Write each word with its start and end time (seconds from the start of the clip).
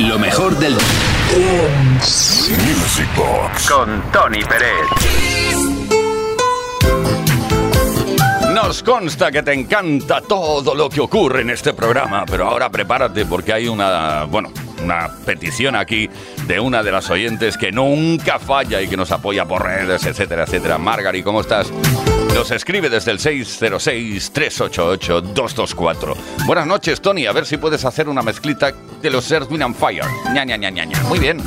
Lo 0.00 0.18
mejor 0.18 0.56
del 0.58 0.74
Music 2.74 3.08
Box. 3.16 3.70
Con 3.70 4.02
Tony 4.10 4.42
Pérez. 4.42 4.88
Nos 8.52 8.82
consta 8.82 9.30
que 9.30 9.44
te 9.44 9.52
encanta 9.52 10.20
todo 10.20 10.74
lo 10.74 10.88
que 10.90 11.00
ocurre 11.00 11.42
en 11.42 11.50
este 11.50 11.74
programa, 11.74 12.24
pero 12.26 12.48
ahora 12.48 12.70
prepárate 12.70 13.24
porque 13.24 13.52
hay 13.52 13.68
una, 13.68 14.24
bueno, 14.24 14.50
una 14.82 15.10
petición 15.24 15.76
aquí 15.76 16.10
de 16.46 16.58
una 16.58 16.82
de 16.82 16.90
las 16.90 17.08
oyentes 17.10 17.56
que 17.56 17.70
nunca 17.70 18.40
falla 18.40 18.82
y 18.82 18.88
que 18.88 18.96
nos 18.96 19.12
apoya 19.12 19.44
por 19.44 19.62
redes, 19.62 20.04
etcétera, 20.06 20.42
etcétera. 20.42 20.76
Margari, 20.76 21.22
¿cómo 21.22 21.40
estás? 21.40 21.70
Nos 22.34 22.50
escribe 22.50 22.90
desde 22.90 23.12
el 23.12 23.20
606-388-224. 23.20 26.16
Buenas 26.46 26.66
noches, 26.66 27.00
Tony. 27.00 27.26
A 27.26 27.32
ver 27.32 27.46
si 27.46 27.58
puedes 27.58 27.84
hacer 27.84 28.08
una 28.08 28.22
mezclita 28.22 28.72
de 29.00 29.10
los 29.10 29.30
Earth, 29.30 29.52
and 29.52 29.76
Fire. 29.76 30.02
Ña, 30.32 30.44
ña, 30.44 30.56
ña, 30.56 30.70
ña. 30.70 31.00
Muy 31.04 31.20
bien. 31.20 31.40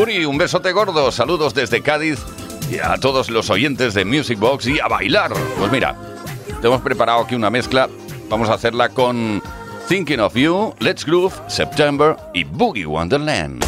Uri, 0.00 0.24
un 0.24 0.38
besote 0.38 0.70
gordo. 0.70 1.10
Saludos 1.10 1.54
desde 1.54 1.82
Cádiz 1.82 2.20
y 2.70 2.78
a 2.78 2.98
todos 2.98 3.30
los 3.30 3.50
oyentes 3.50 3.94
de 3.94 4.04
Music 4.04 4.38
Box 4.38 4.68
y 4.68 4.78
a 4.78 4.86
bailar. 4.86 5.32
Pues 5.58 5.72
mira, 5.72 5.96
te 6.60 6.68
hemos 6.68 6.82
preparado 6.82 7.22
aquí 7.22 7.34
una 7.34 7.50
mezcla. 7.50 7.88
Vamos 8.28 8.48
a 8.48 8.54
hacerla 8.54 8.90
con 8.90 9.42
Thinking 9.88 10.20
of 10.20 10.36
You, 10.36 10.72
Let's 10.78 11.04
Groove, 11.04 11.34
September 11.48 12.16
y 12.32 12.44
Boogie 12.44 12.86
Wonderland. 12.86 13.64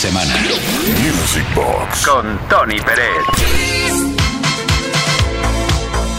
Semana. 0.00 0.32
Music 1.02 1.44
Box. 1.54 2.06
Con 2.06 2.40
Tony 2.48 2.80
Pérez. 2.80 3.22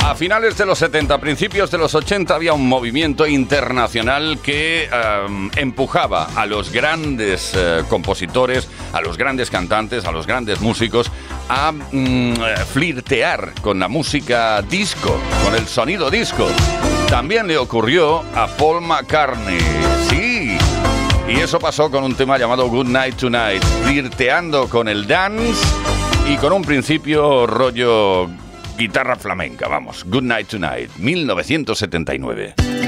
A 0.06 0.14
finales 0.14 0.56
de 0.56 0.68
los 0.68 0.78
70, 0.78 1.18
principios 1.20 1.72
de 1.72 1.80
los 1.80 1.96
80 1.96 2.36
había 2.36 2.54
un 2.54 2.68
movimiento 2.68 3.26
internacional 3.26 4.38
que 4.44 4.84
em, 4.84 5.50
empujaba 5.56 6.30
a 6.36 6.46
los 6.46 6.72
grandes 6.72 7.54
eh, 7.56 7.82
compositores, 7.90 8.68
a 8.94 9.02
los 9.02 9.18
grandes 9.18 9.50
cantantes, 9.50 10.06
a 10.06 10.12
los 10.12 10.28
grandes 10.28 10.62
músicos 10.62 11.12
a 11.50 11.72
mm, 11.72 11.86
eh, 11.92 12.56
flirtear 12.72 13.54
con 13.62 13.80
la 13.80 13.88
música 13.88 14.62
disco, 14.62 15.20
con 15.44 15.56
el 15.56 15.66
sonido 15.66 16.12
disco. 16.12 16.48
También 17.10 17.48
le 17.48 17.58
ocurrió 17.58 18.24
a 18.36 18.46
Paul 18.46 18.82
McCartney. 18.82 20.01
Y 21.32 21.40
eso 21.40 21.60
pasó 21.60 21.90
con 21.90 22.04
un 22.04 22.14
tema 22.14 22.38
llamado 22.38 22.68
Good 22.68 22.88
Night 22.88 23.16
Tonight, 23.16 23.64
flirteando 23.86 24.68
con 24.68 24.90
el 24.90 25.08
dance 25.08 25.66
y 26.30 26.36
con 26.36 26.52
un 26.52 26.62
principio 26.62 27.48
rollo 27.48 28.30
guitarra 28.78 29.16
flamenca, 29.16 29.70
vamos. 29.70 30.04
Good 30.06 30.24
Night 30.24 30.48
Tonight, 30.48 30.92
1979. 30.98 32.81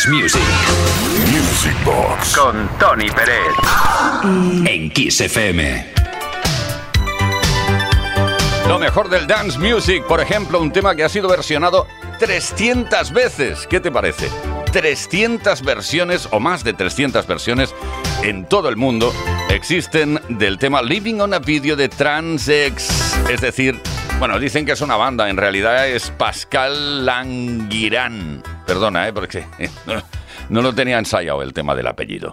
Dance 0.00 0.08
music. 0.08 0.42
Music 1.30 1.84
Box. 1.84 2.36
Con 2.36 2.68
Tony 2.78 3.10
Pérez. 3.10 3.52
En 4.64 4.90
Kiss 4.90 5.20
FM. 5.20 5.86
Lo 8.68 8.78
mejor 8.78 9.10
del 9.10 9.26
dance 9.26 9.58
music, 9.58 10.04
por 10.06 10.20
ejemplo, 10.20 10.60
un 10.60 10.72
tema 10.72 10.94
que 10.94 11.04
ha 11.04 11.08
sido 11.08 11.28
versionado 11.28 11.86
300 12.18 13.12
veces. 13.12 13.66
¿Qué 13.66 13.80
te 13.80 13.90
parece? 13.90 14.30
300 14.72 15.62
versiones 15.62 16.28
o 16.30 16.40
más 16.40 16.64
de 16.64 16.72
300 16.72 17.26
versiones 17.26 17.74
en 18.22 18.46
todo 18.46 18.68
el 18.68 18.76
mundo 18.76 19.12
existen 19.50 20.20
del 20.28 20.58
tema 20.58 20.82
Living 20.82 21.20
on 21.20 21.34
a 21.34 21.40
Video 21.40 21.76
de 21.76 21.88
Transex. 21.88 23.18
Es 23.28 23.40
decir, 23.40 23.78
bueno, 24.18 24.38
dicen 24.38 24.64
que 24.64 24.72
es 24.72 24.80
una 24.80 24.96
banda, 24.96 25.28
en 25.28 25.36
realidad 25.36 25.88
es 25.88 26.10
Pascal 26.10 27.04
Languirán. 27.04 28.59
Perdona, 28.70 29.08
¿eh? 29.08 29.12
Porque 29.12 29.44
no, 30.48 30.62
lo 30.62 30.72
tenía 30.72 30.96
ensayado 30.96 31.42
el 31.42 31.52
tema 31.52 31.74
del 31.74 31.88
apellido. 31.88 32.30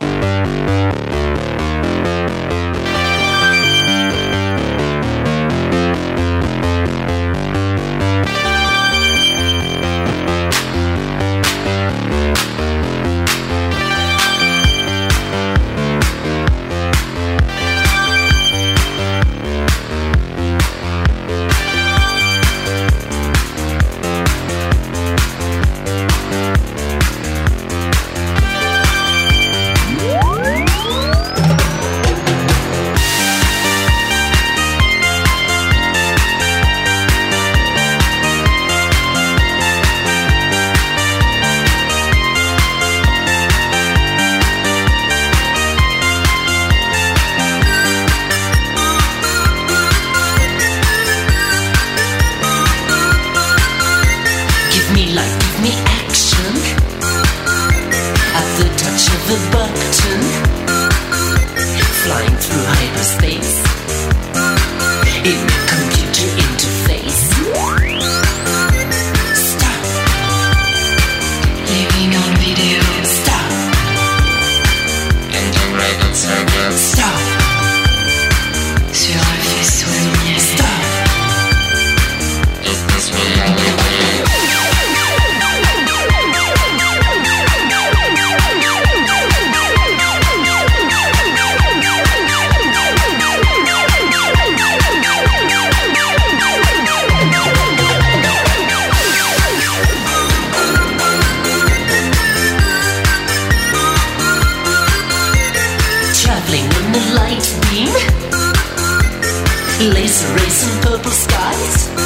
Laser 109.79 110.33
rays 110.33 110.63
and 110.67 110.81
purple 110.81 111.11
skies. 111.11 111.96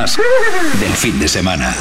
Más 0.00 0.16
del 0.80 0.92
fin 0.92 1.18
de 1.18 1.26
semana. 1.26 1.76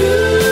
And 0.00 0.47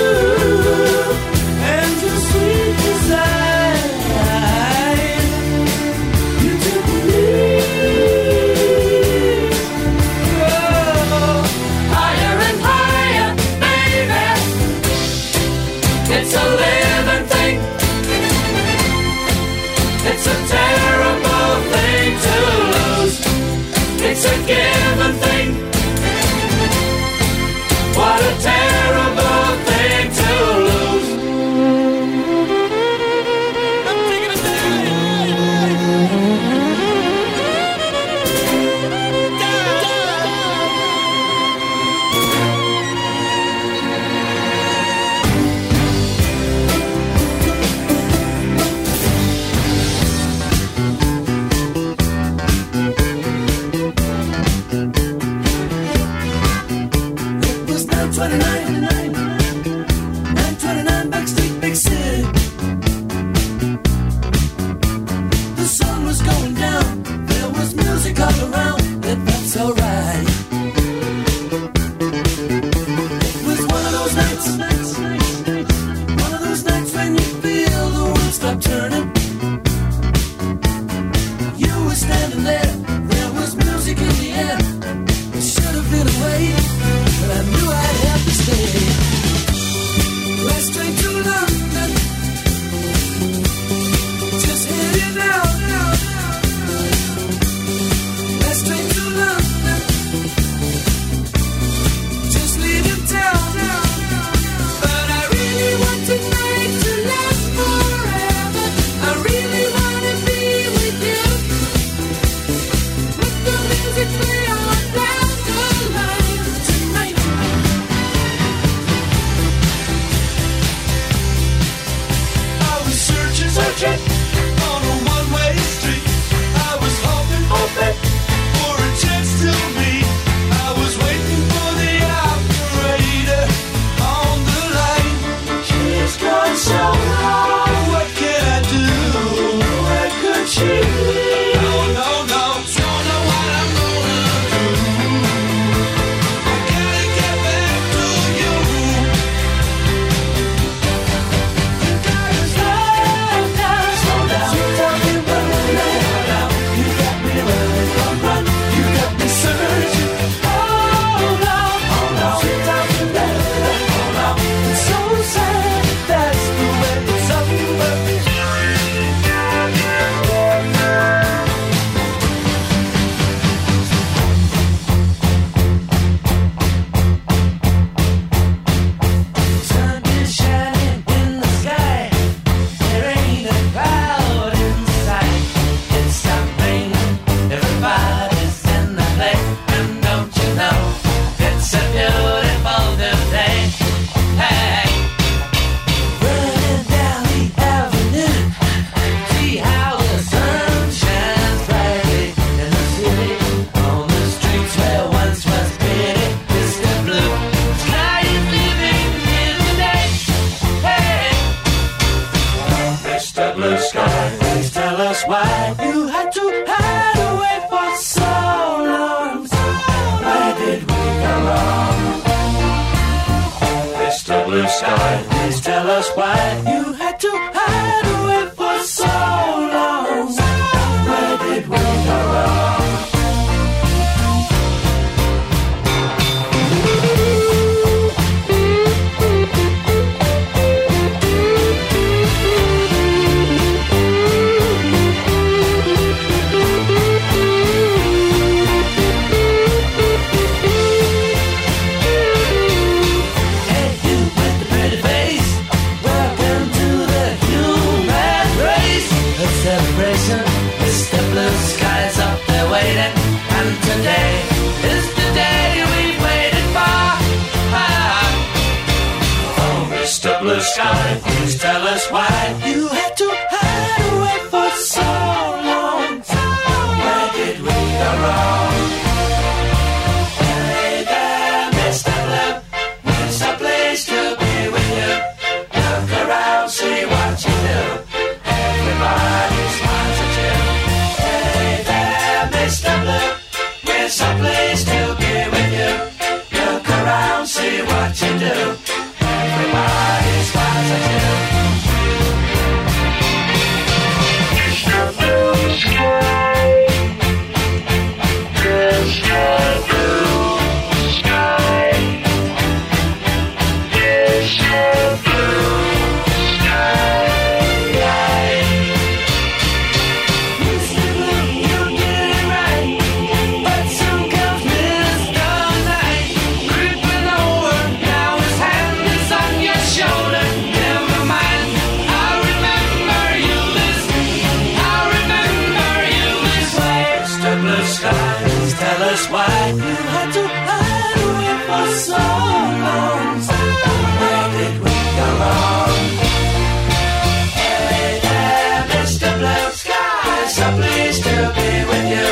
be 351.55 351.85
with 351.91 352.07
you. 352.15 352.29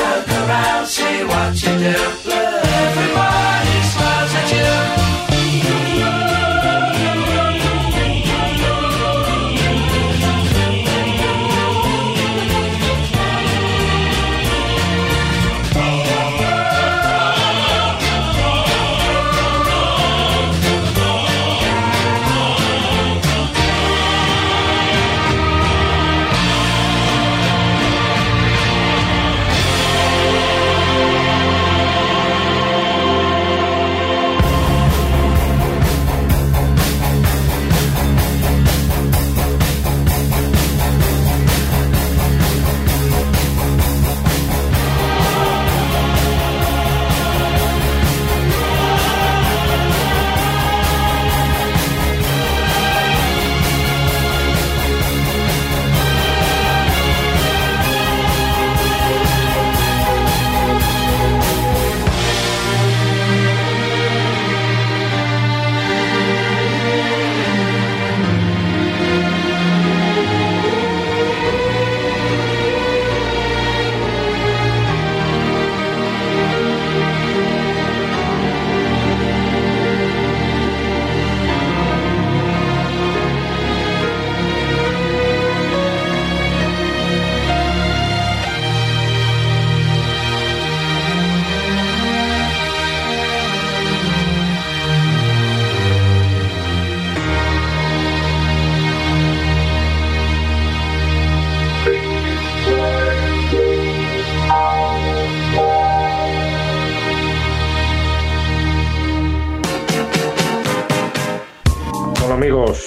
Look 0.00 0.28
around, 0.28 0.86
see 0.86 1.24
what 1.24 1.62
you 1.62 1.78
do. 1.78 2.29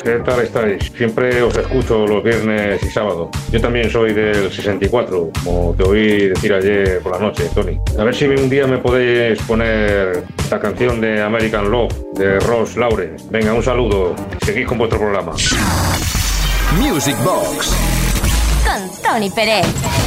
¿Qué 0.04 0.20
tal 0.20 0.42
estáis? 0.42 0.92
Siempre 0.98 1.42
os 1.42 1.56
escucho 1.56 2.06
los 2.06 2.22
viernes 2.22 2.84
y 2.84 2.90
sábado. 2.90 3.32
Yo 3.50 3.62
también 3.62 3.90
soy 3.90 4.12
del 4.12 4.52
64, 4.52 5.30
como 5.46 5.74
te 5.78 5.84
oí 5.84 6.28
decir 6.28 6.54
ayer 6.54 7.00
por 7.02 7.14
la 7.14 7.20
noche, 7.20 7.50
Tony. 7.56 7.80
A 7.98 8.04
ver 8.04 8.14
si 8.14 8.26
un 8.26 8.50
día 8.50 8.68
me 8.68 8.80
podéis 8.80 9.42
poner 9.44 10.26
la 10.52 10.60
canción 10.60 11.00
de 11.00 11.22
American 11.22 11.72
Love 11.72 11.94
de 12.16 12.38
Ross 12.42 12.76
Lauren. 12.76 13.16
Venga, 13.30 13.54
un 13.54 13.64
saludo. 13.64 14.14
Seguid 14.46 14.68
con 14.68 14.78
vuestro 14.78 15.00
programa. 15.00 15.32
Music 16.82 17.16
Box. 17.24 17.74
Con 18.66 19.04
Tony 19.04 19.30
Pérez. 19.30 20.03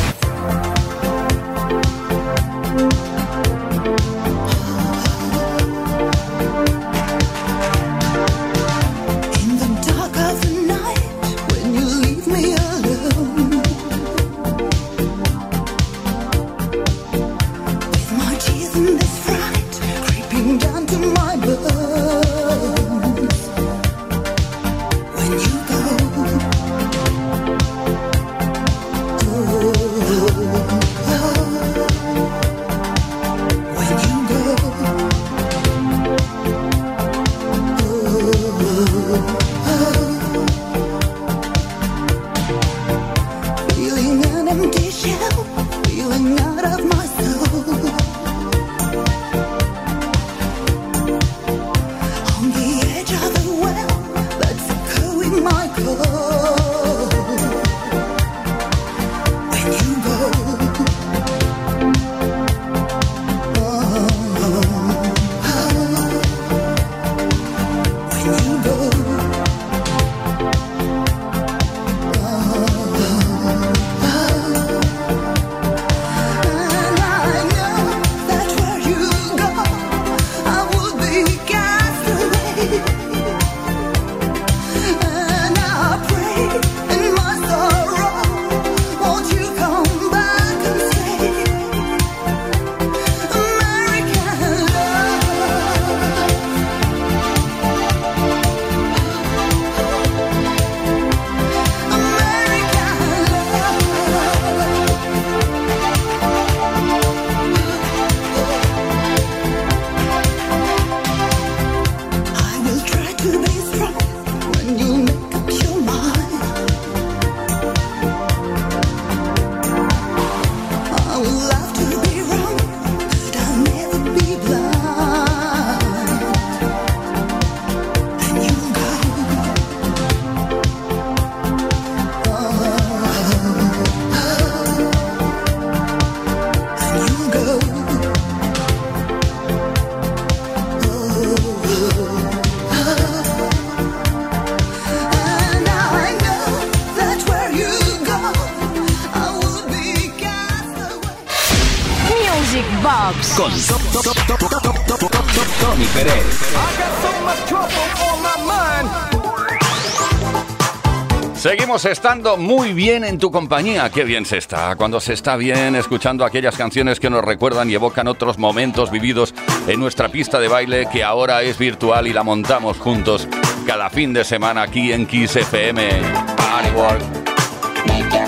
Seguimos 161.49 161.85
estando 161.85 162.37
muy 162.37 162.73
bien 162.73 163.05
en 163.05 163.21
tu 163.21 163.31
compañía. 163.31 163.89
Qué 163.89 164.03
bien 164.03 164.27
se 164.27 164.37
está. 164.37 164.75
Cuando 164.75 164.99
se 164.99 165.13
está 165.13 165.37
bien 165.37 165.77
escuchando 165.77 166.25
aquellas 166.25 166.57
canciones 166.57 166.99
que 166.99 167.09
nos 167.09 167.25
recuerdan 167.25 167.71
y 167.71 167.75
evocan 167.75 168.09
otros 168.09 168.37
momentos 168.37 168.91
vividos 168.91 169.33
en 169.69 169.79
nuestra 169.79 170.09
pista 170.09 170.41
de 170.41 170.49
baile 170.49 170.89
que 170.91 171.05
ahora 171.05 171.43
es 171.43 171.57
virtual 171.57 172.09
y 172.09 172.13
la 172.13 172.25
montamos 172.25 172.79
juntos 172.79 173.29
cada 173.65 173.91
fin 173.91 174.13
de 174.13 174.25
semana 174.25 174.63
aquí 174.63 174.93
en 174.93 175.07
Kiss 175.07 175.37
FM. 175.37 175.89
Party 176.37 176.71
work. 176.71 177.03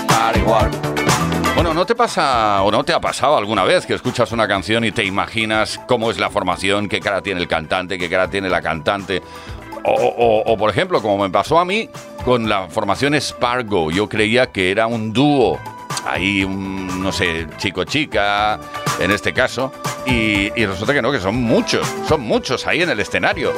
Party 0.07 0.39
work. 0.43 0.71
Bueno, 1.55 1.73
¿no 1.73 1.85
te 1.85 1.95
pasa 1.95 2.63
o 2.63 2.71
no 2.71 2.85
te 2.85 2.93
ha 2.93 3.01
pasado 3.01 3.35
alguna 3.35 3.65
vez 3.65 3.85
que 3.85 3.95
escuchas 3.95 4.31
una 4.31 4.47
canción 4.47 4.85
y 4.85 4.93
te 4.93 5.03
imaginas 5.03 5.77
cómo 5.89 6.09
es 6.09 6.17
la 6.17 6.29
formación, 6.29 6.87
qué 6.87 7.01
cara 7.01 7.21
tiene 7.21 7.41
el 7.41 7.49
cantante, 7.49 7.97
qué 7.97 8.09
cara 8.09 8.29
tiene 8.29 8.47
la 8.47 8.61
cantante? 8.61 9.21
O, 9.83 10.55
por 10.57 10.69
ejemplo, 10.69 11.01
como 11.01 11.17
me 11.17 11.29
pasó 11.29 11.59
a 11.59 11.65
mí 11.65 11.89
con 12.25 12.49
la 12.49 12.67
formación 12.67 13.19
Spargo, 13.19 13.91
yo 13.91 14.07
creía 14.07 14.47
que 14.47 14.71
era 14.71 14.87
un 14.87 15.13
dúo, 15.13 15.57
ahí 16.05 16.43
un, 16.43 17.01
no 17.01 17.11
sé, 17.11 17.47
chico-chica, 17.57 18.59
en 18.99 19.11
este 19.11 19.33
caso, 19.33 19.71
y, 20.05 20.51
y 20.59 20.65
resulta 20.65 20.93
que 20.93 21.01
no, 21.01 21.11
que 21.11 21.19
son 21.19 21.35
muchos, 21.35 21.87
son 22.07 22.21
muchos 22.21 22.67
ahí 22.67 22.81
en 22.81 22.89
el 22.89 22.99
escenario. 22.99 23.53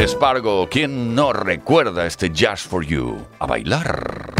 Spargo, 0.00 0.68
¿quién 0.70 1.14
no 1.14 1.32
recuerda 1.32 2.06
este 2.06 2.30
Just 2.30 2.68
for 2.68 2.84
You? 2.84 3.24
A 3.38 3.46
bailar. 3.46 4.32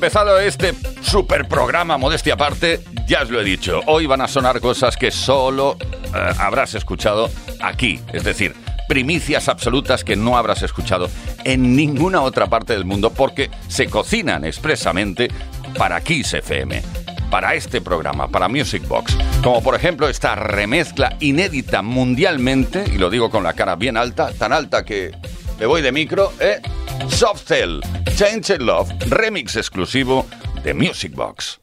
Empezado 0.00 0.40
este 0.40 0.72
super 1.02 1.46
programa, 1.46 1.98
modestia 1.98 2.32
aparte, 2.32 2.80
ya 3.06 3.20
os 3.20 3.28
lo 3.28 3.38
he 3.38 3.44
dicho, 3.44 3.82
hoy 3.84 4.06
van 4.06 4.22
a 4.22 4.28
sonar 4.28 4.58
cosas 4.58 4.96
que 4.96 5.10
solo 5.10 5.76
eh, 5.82 6.32
habrás 6.38 6.74
escuchado 6.74 7.28
aquí. 7.60 8.00
Es 8.14 8.24
decir, 8.24 8.54
primicias 8.88 9.50
absolutas 9.50 10.02
que 10.02 10.16
no 10.16 10.38
habrás 10.38 10.62
escuchado 10.62 11.10
en 11.44 11.76
ninguna 11.76 12.22
otra 12.22 12.46
parte 12.46 12.72
del 12.72 12.86
mundo 12.86 13.10
porque 13.10 13.50
se 13.68 13.88
cocinan 13.88 14.46
expresamente 14.46 15.28
para 15.76 16.00
Kiss 16.00 16.32
FM. 16.32 16.80
Para 17.30 17.54
este 17.54 17.82
programa, 17.82 18.26
para 18.28 18.48
Music 18.48 18.88
Box. 18.88 19.14
Como 19.42 19.62
por 19.62 19.74
ejemplo 19.74 20.08
esta 20.08 20.34
remezcla 20.34 21.14
inédita 21.20 21.82
mundialmente, 21.82 22.86
y 22.90 22.96
lo 22.96 23.10
digo 23.10 23.28
con 23.28 23.44
la 23.44 23.52
cara 23.52 23.76
bien 23.76 23.98
alta, 23.98 24.32
tan 24.32 24.54
alta 24.54 24.82
que 24.82 25.10
me 25.58 25.66
voy 25.66 25.82
de 25.82 25.92
micro, 25.92 26.32
¿eh? 26.40 26.62
Soft 27.08 27.48
Cell, 27.48 27.80
Change 28.16 28.54
It 28.54 28.62
Love, 28.62 28.92
remix 29.10 29.56
exclusivo 29.56 30.26
de 30.62 30.74
Music 30.74 31.14
Box. 31.14 31.58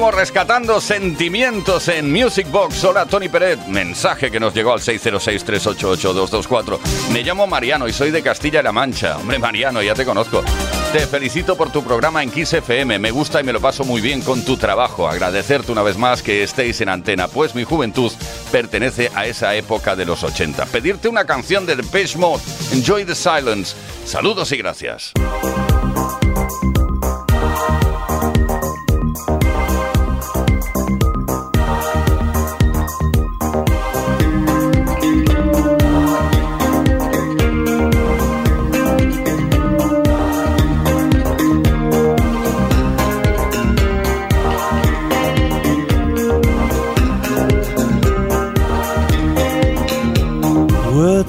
Rescatando 0.00 0.80
sentimientos 0.80 1.88
en 1.88 2.10
Music 2.10 2.50
Box. 2.50 2.82
Hola, 2.84 3.04
Tony 3.04 3.28
Peret. 3.28 3.58
Mensaje 3.66 4.30
que 4.30 4.40
nos 4.40 4.54
llegó 4.54 4.72
al 4.72 4.80
606-388-224. 4.80 6.78
Me 7.12 7.22
llamo 7.22 7.46
Mariano 7.46 7.86
y 7.86 7.92
soy 7.92 8.10
de 8.10 8.22
Castilla-La 8.22 8.72
Mancha. 8.72 9.18
Hombre, 9.18 9.38
Mariano, 9.38 9.82
ya 9.82 9.94
te 9.94 10.06
conozco. 10.06 10.42
Te 10.92 11.06
felicito 11.06 11.54
por 11.54 11.70
tu 11.70 11.84
programa 11.84 12.22
en 12.22 12.30
Kiss 12.30 12.54
FM. 12.54 12.98
Me 12.98 13.10
gusta 13.10 13.42
y 13.42 13.44
me 13.44 13.52
lo 13.52 13.60
paso 13.60 13.84
muy 13.84 14.00
bien 14.00 14.22
con 14.22 14.42
tu 14.42 14.56
trabajo. 14.56 15.06
Agradecerte 15.06 15.70
una 15.70 15.82
vez 15.82 15.98
más 15.98 16.22
que 16.22 16.42
estéis 16.42 16.80
en 16.80 16.88
antena, 16.88 17.28
pues 17.28 17.54
mi 17.54 17.64
juventud 17.64 18.10
pertenece 18.50 19.10
a 19.14 19.26
esa 19.26 19.54
época 19.54 19.96
de 19.96 20.06
los 20.06 20.24
80. 20.24 20.64
Pedirte 20.66 21.08
una 21.08 21.26
canción 21.26 21.66
de 21.66 21.76
Depeche 21.76 22.18
Mode. 22.18 22.42
Enjoy 22.72 23.04
the 23.04 23.14
silence. 23.14 23.76
Saludos 24.06 24.50
y 24.52 24.56
gracias. 24.56 25.12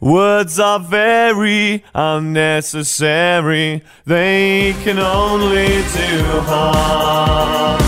Words 0.00 0.60
are 0.60 0.78
very 0.78 1.82
unnecessary, 1.94 3.82
they 4.04 4.74
can 4.84 4.98
only 4.98 5.66
do 5.66 6.22
harm. 6.44 7.85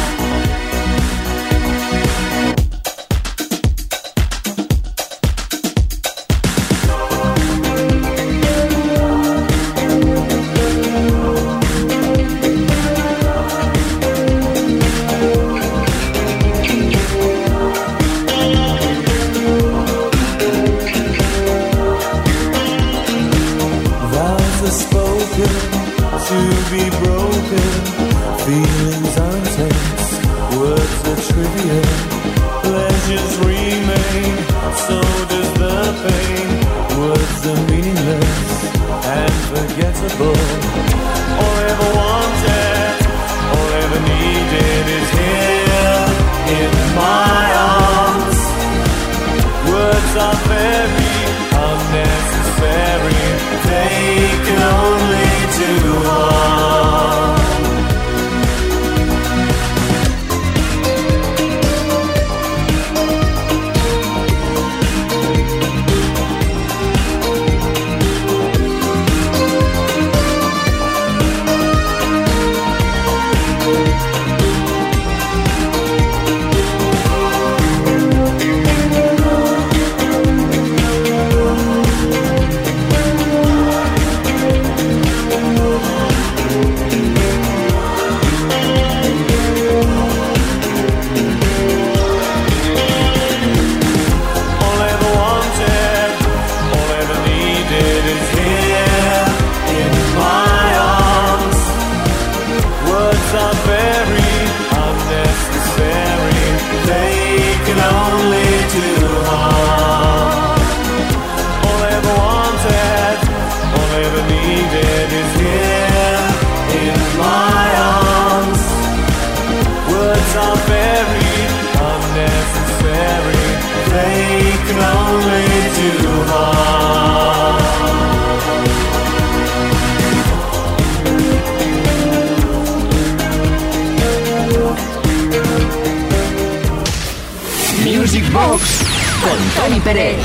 Con 139.29 139.39
Tony 139.51 139.81
Pérez. 139.81 140.16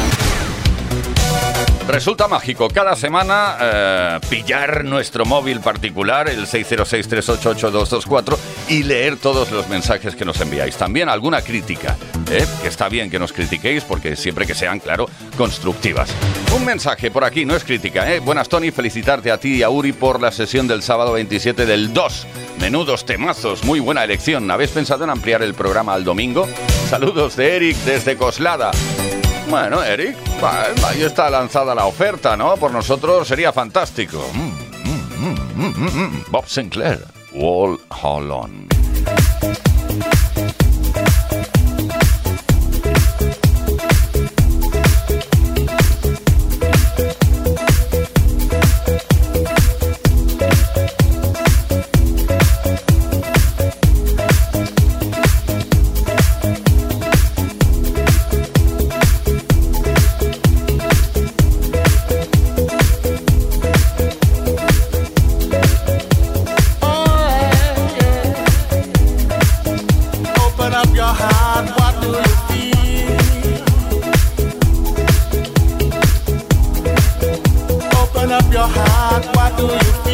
Resulta 1.88 2.30
mágico 2.30 2.70
cada 2.70 2.96
semana 2.96 3.58
eh, 3.60 4.20
pillar 4.30 4.86
nuestro 4.86 5.26
móvil 5.26 5.60
particular, 5.60 6.30
el 6.30 6.48
606-388-224, 6.48 8.38
y 8.70 8.84
leer 8.84 9.18
todos 9.18 9.52
los 9.52 9.68
mensajes 9.68 10.16
que 10.16 10.24
nos 10.24 10.40
enviáis. 10.40 10.78
También 10.78 11.10
alguna 11.10 11.42
crítica, 11.42 11.98
¿eh? 12.32 12.46
que 12.62 12.70
está 12.70 12.88
bien 12.88 13.10
que 13.12 13.20
nos 13.20 13.34
critiquéis 13.34 13.84
porque 13.84 14.16
siempre 14.16 14.48
que 14.48 14.56
sean, 14.56 14.80
claro, 14.80 15.10
constructivas. 15.38 16.10
Un 16.56 16.64
mensaje 16.64 17.12
por 17.12 17.26
aquí, 17.26 17.44
no 17.46 17.58
es 17.58 17.66
crítica. 17.66 18.10
¿eh? 18.10 18.22
Buenas, 18.22 18.48
Tony, 18.48 18.72
felicitarte 18.72 19.32
a 19.32 19.38
ti 19.38 19.56
y 19.56 19.64
a 19.64 19.70
Uri 19.70 19.92
por 19.92 20.22
la 20.22 20.32
sesión 20.32 20.66
del 20.70 20.82
sábado 20.82 21.12
27 21.12 21.66
del 21.66 21.94
2. 21.94 22.28
Menudos 22.62 23.06
temazos, 23.06 23.66
muy 23.66 23.82
buena 23.82 24.06
elección. 24.06 24.50
¿Habéis 24.50 24.72
pensado 24.72 25.04
en 25.04 25.10
ampliar 25.10 25.44
el 25.44 25.54
programa 25.54 25.94
al 25.94 26.06
domingo? 26.06 26.48
Saludos 26.90 27.36
de 27.36 27.56
Eric 27.56 27.78
desde 27.86 28.16
Coslada. 28.18 28.72
Bueno, 29.50 29.84
Eric, 29.84 30.16
ahí 30.86 31.04
está 31.04 31.30
lanzada 31.30 31.76
la 31.76 31.86
oferta, 31.86 32.38
¿no? 32.38 32.56
Por 32.58 32.72
nosotros 32.72 33.28
sería 33.28 33.52
fantástico. 33.52 34.26
Mm, 34.34 35.62
mm, 35.62 35.66
mm. 35.66 36.26
Bob 36.30 36.48
Sinclair, 36.48 37.00
Wall 37.34 37.80
Holland. 37.90 38.73
Up 70.74 70.88
your 78.52 78.68
heart, 78.68 79.26
what 79.36 79.58
do 79.58 79.66
you 79.66 79.80
feel? 80.04 80.13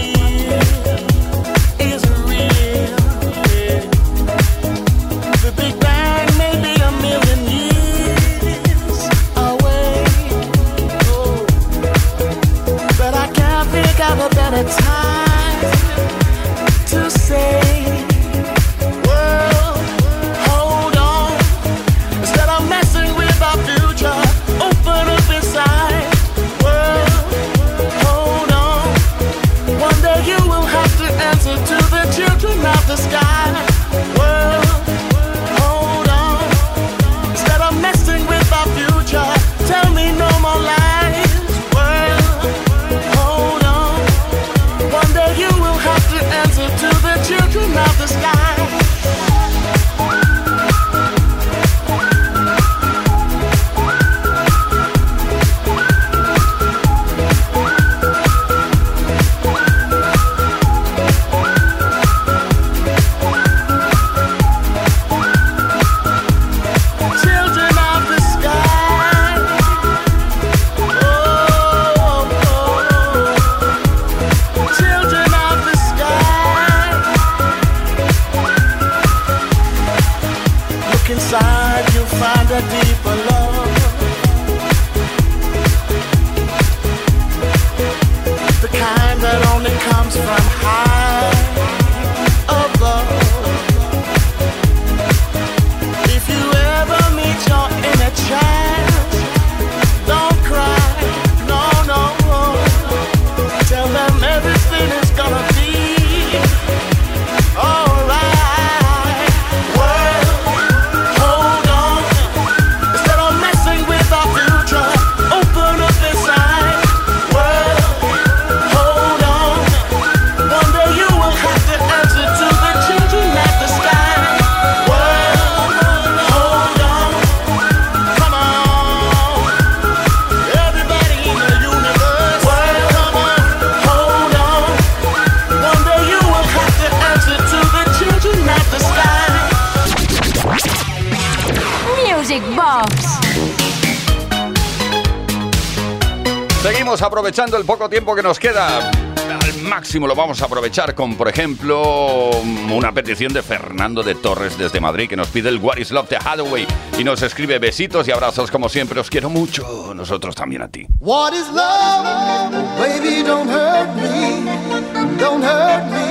aprovechando 147.29 147.57
el 147.57 147.65
poco 147.65 147.87
tiempo 147.87 148.15
que 148.15 148.23
nos 148.23 148.39
queda. 148.39 148.89
Al 148.89 149.61
máximo 149.61 150.07
lo 150.07 150.15
vamos 150.15 150.41
a 150.41 150.45
aprovechar 150.45 150.95
con, 150.95 151.15
por 151.15 151.27
ejemplo, 151.27 152.31
una 152.71 152.91
petición 152.91 153.31
de 153.31 153.43
Fernando 153.43 154.01
de 154.01 154.15
Torres 154.15 154.57
desde 154.57 154.79
Madrid 154.79 155.07
que 155.07 155.15
nos 155.15 155.27
pide 155.27 155.49
el 155.49 155.57
What 155.57 155.77
is 155.77 155.91
Love 155.91 156.09
de 156.09 156.17
Hathaway 156.17 156.65
y 156.97 157.03
nos 157.03 157.21
escribe 157.21 157.59
besitos 157.59 158.07
y 158.07 158.11
abrazos 158.11 158.49
como 158.49 158.67
siempre. 158.67 158.99
Os 158.99 159.11
quiero 159.11 159.29
mucho, 159.29 159.93
nosotros 159.93 160.33
también 160.33 160.63
a 160.63 160.69
ti. 160.69 160.87
What 161.01 161.33
is 161.33 161.47
love? 161.49 162.51
Baby, 162.79 163.21
don't 163.21 163.47
hurt 163.47 163.95
me. 163.95 165.19
Don't 165.19 165.43
hurt 165.43 165.85
me. 165.91 166.08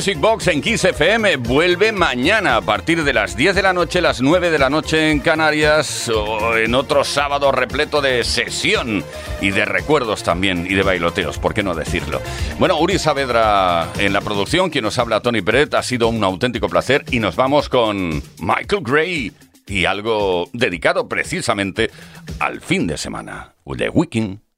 Music 0.00 0.18
Box 0.18 0.46
en 0.46 0.62
Kiss 0.62 0.82
FM 0.84 1.36
vuelve 1.36 1.92
mañana 1.92 2.56
a 2.56 2.62
partir 2.62 3.04
de 3.04 3.12
las 3.12 3.36
10 3.36 3.54
de 3.54 3.60
la 3.60 3.74
noche, 3.74 4.00
las 4.00 4.22
9 4.22 4.50
de 4.50 4.58
la 4.58 4.70
noche 4.70 5.10
en 5.10 5.20
Canarias, 5.20 6.08
o 6.08 6.56
en 6.56 6.74
otro 6.74 7.04
sábado 7.04 7.52
repleto 7.52 8.00
de 8.00 8.24
sesión 8.24 9.04
y 9.42 9.50
de 9.50 9.66
recuerdos 9.66 10.22
también 10.22 10.66
y 10.66 10.74
de 10.74 10.82
bailoteos, 10.82 11.38
¿por 11.38 11.52
qué 11.52 11.62
no 11.62 11.74
decirlo? 11.74 12.22
Bueno, 12.58 12.78
Uri 12.78 12.98
Saavedra 12.98 13.90
en 13.98 14.14
la 14.14 14.22
producción, 14.22 14.70
quien 14.70 14.84
nos 14.84 14.98
habla 14.98 15.20
Tony 15.20 15.42
Peret, 15.42 15.74
ha 15.74 15.82
sido 15.82 16.08
un 16.08 16.24
auténtico 16.24 16.70
placer 16.70 17.04
y 17.10 17.18
nos 17.18 17.36
vamos 17.36 17.68
con 17.68 18.22
Michael 18.38 18.82
Gray 18.82 19.32
y 19.66 19.84
algo 19.84 20.48
dedicado 20.54 21.10
precisamente 21.10 21.90
al 22.38 22.62
fin 22.62 22.86
de 22.86 22.96
semana, 22.96 23.52
The 23.76 23.90
Weekend. 23.90 24.49